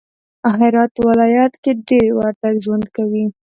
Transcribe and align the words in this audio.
هرات 0.57 0.93
ولایت 1.09 1.53
کی 1.63 1.71
دیر 1.87 2.07
وردگ 2.17 2.55
ژوند 2.63 2.85
کوی 2.95 3.25